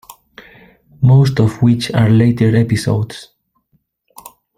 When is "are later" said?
1.91-2.55